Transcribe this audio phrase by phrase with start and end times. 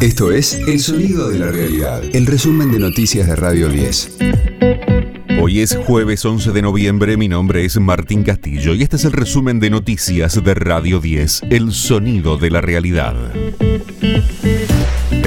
[0.00, 4.16] Esto es El Sonido de la Realidad, el resumen de noticias de Radio 10.
[5.42, 9.12] Hoy es jueves 11 de noviembre, mi nombre es Martín Castillo y este es el
[9.12, 13.14] resumen de noticias de Radio 10, El Sonido de la Realidad.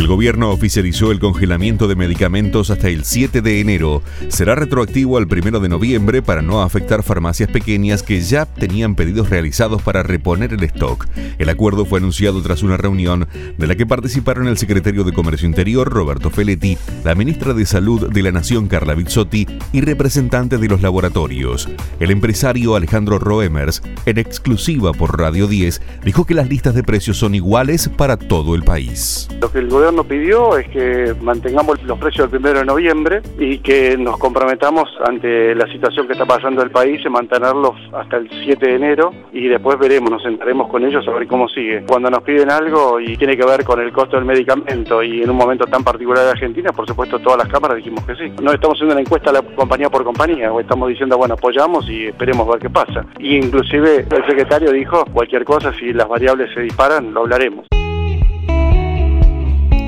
[0.03, 4.03] El gobierno oficializó el congelamiento de medicamentos hasta el 7 de enero.
[4.27, 9.29] Será retroactivo al 1 de noviembre para no afectar farmacias pequeñas que ya tenían pedidos
[9.29, 11.07] realizados para reponer el stock.
[11.37, 15.47] El acuerdo fue anunciado tras una reunión de la que participaron el secretario de Comercio
[15.47, 20.67] Interior, Roberto Feletti, la ministra de Salud de la Nación, Carla Bizzotti, y representantes de
[20.67, 21.69] los laboratorios.
[22.01, 27.15] El empresario Alejandro Roemers, en exclusiva por Radio 10, dijo que las listas de precios
[27.15, 29.29] son iguales para todo el país.
[29.39, 33.59] Lo que el gobierno pidió es que mantengamos los precios del primero de noviembre y
[33.59, 38.29] que nos comprometamos ante la situación que está pasando el país en mantenerlos hasta el
[38.29, 41.83] 7 de enero y después veremos, nos sentaremos con ellos a ver cómo sigue.
[41.87, 45.29] Cuando nos piden algo y tiene que ver con el costo del medicamento y en
[45.29, 48.31] un momento tan particular de Argentina, por supuesto todas las cámaras dijimos que sí.
[48.41, 52.07] No estamos haciendo una encuesta a compañía por compañía, o estamos diciendo, bueno, apoyamos y
[52.07, 53.05] esperemos ver qué pasa.
[53.19, 57.72] Y inclusive el secretario dijo, cualquier cosa, si las variables se disparan, lo hablaremos.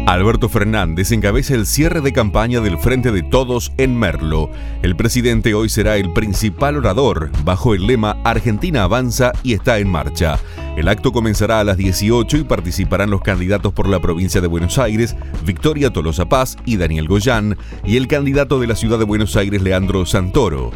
[0.06, 4.52] Alberto Fernández encabeza el cierre de campaña del Frente de Todos en Merlo.
[4.84, 9.90] El presidente hoy será el principal orador bajo el lema Argentina avanza y está en
[9.90, 10.38] marcha.
[10.78, 14.78] El acto comenzará a las 18 y participarán los candidatos por la provincia de Buenos
[14.78, 19.36] Aires, Victoria Tolosa Paz y Daniel Goyán, y el candidato de la ciudad de Buenos
[19.36, 20.70] Aires, Leandro Santoro.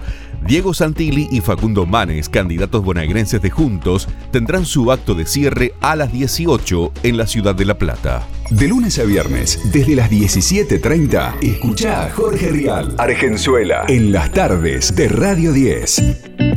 [0.47, 5.95] Diego Santilli y Facundo Manes, candidatos bonaerenses de Juntos, tendrán su acto de cierre a
[5.95, 8.25] las 18 en la ciudad de La Plata.
[8.50, 14.95] De lunes a viernes, desde las 17.30, escucha a Jorge Rial, Argenzuela, en las tardes
[14.95, 16.02] de Radio 10.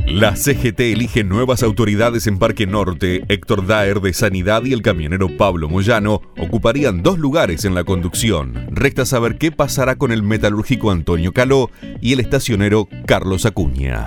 [0.06, 3.24] La CGT elige nuevas autoridades en Parque Norte.
[3.28, 8.68] Héctor Daer de Sanidad y el camionero Pablo Moyano ocuparían dos lugares en la conducción.
[8.70, 14.06] Resta saber qué pasará con el metalúrgico Antonio Caló y el estacionero Carlos Acuña.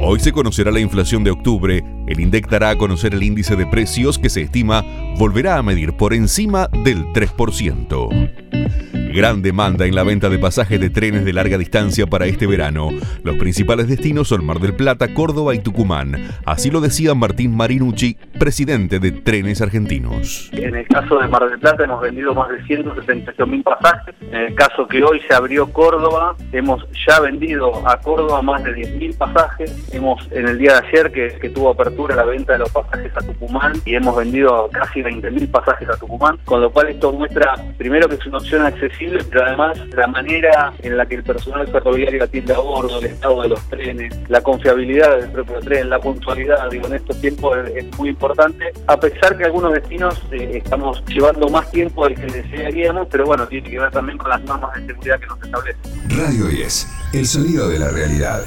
[0.00, 1.84] Hoy se conocerá la inflación de octubre.
[2.06, 4.84] El INDEC dará a conocer el índice de precios que se estima
[5.18, 8.97] volverá a medir por encima del 3%.
[9.14, 12.90] Gran demanda en la venta de pasajes de trenes de larga distancia para este verano.
[13.24, 16.28] Los principales destinos son Mar del Plata, Córdoba y Tucumán.
[16.44, 20.50] Así lo decía Martín Marinucci, presidente de Trenes Argentinos.
[20.52, 24.14] En el caso de Mar del Plata hemos vendido más de 178 mil pasajes.
[24.20, 28.74] En el caso que hoy se abrió Córdoba, hemos ya vendido a Córdoba más de
[28.74, 29.88] 10 mil pasajes.
[29.90, 33.10] Hemos en el día de ayer que, que, tuvo apertura la venta de los pasajes
[33.16, 37.10] a Tucumán y hemos vendido casi 20 mil pasajes a Tucumán, con lo cual esto
[37.10, 38.97] muestra primero que es una opción accesible
[39.30, 43.42] pero además la manera en la que el personal ferroviario atiende a bordo, el estado
[43.42, 47.86] de los trenes, la confiabilidad del propio tren, la puntualidad, digo, en estos tiempos es,
[47.98, 53.08] muy importante, a pesar que algunos destinos eh, estamos llevando más tiempo del que desearíamos,
[53.10, 56.18] pero bueno, tiene que ver también con las normas de seguridad que nos establecen.
[56.18, 58.44] Radio 10, el sonido de la realidad.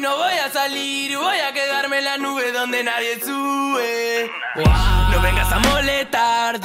[0.00, 4.30] Hoy no voy a salir, voy a quedarme en la nube donde nadie sube.
[5.12, 6.58] No vengas a molestar.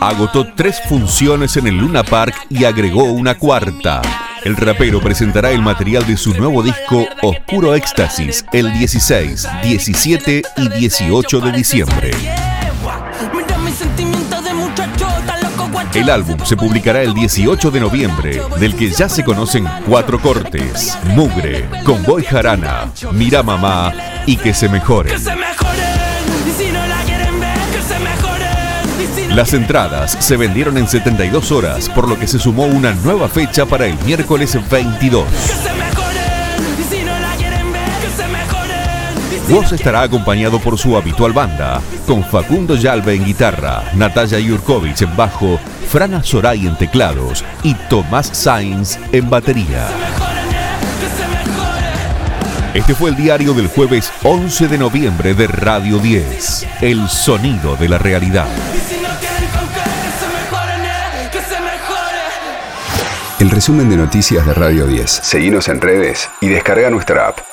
[0.00, 4.02] Agotó tres funciones en el Luna Park y agregó una cuarta.
[4.42, 10.68] El rapero presentará el material de su nuevo disco Oscuro Éxtasis el 16, 17 y
[10.70, 12.10] 18 de diciembre.
[15.94, 20.96] El álbum se publicará el 18 de noviembre, del que ya se conocen cuatro cortes:
[21.14, 23.92] Mugre, Convoy Jarana, Mira Mamá
[24.24, 25.16] y Que se mejore.
[29.30, 33.66] Las entradas se vendieron en 72 horas, por lo que se sumó una nueva fecha
[33.66, 35.24] para el miércoles 22.
[39.50, 45.16] Woz estará acompañado por su habitual banda, con Facundo Yalbe en guitarra, Natalia Yurkovich en
[45.16, 49.88] bajo, Frana Soray en teclados y Tomás Sainz en batería.
[52.74, 57.88] Este fue el diario del jueves 11 de noviembre de Radio 10, El Sonido de
[57.88, 58.46] la Realidad.
[63.40, 65.10] El resumen de noticias de Radio 10.
[65.10, 67.49] Seguimos en redes y descarga nuestra app.